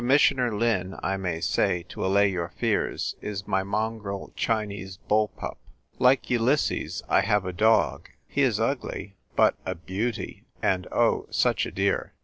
missioner 0.03 0.51
Lin, 0.51 0.95
I 1.03 1.15
may 1.15 1.39
say, 1.41 1.83
to 1.89 2.03
allay 2.03 2.27
your 2.27 2.49
fears, 2.49 3.13
is 3.21 3.47
my 3.47 3.61
mongrel 3.61 4.33
Chinese 4.35 4.97
bull 4.97 5.27
pup. 5.27 5.59
Like 5.99 6.23
Ulys 6.31 6.61
ses, 6.61 7.03
1 7.05 7.21
have 7.25 7.45
a 7.45 7.53
dog; 7.53 8.09
he 8.27 8.41
is 8.41 8.59
ugly, 8.59 9.17
but 9.35 9.53
n; 9.63 9.79
beauty, 9.85 10.45
and, 10.59 10.87
oh, 10.91 11.27
such 11.29 11.67
a 11.67 11.71
dear 11.71 12.13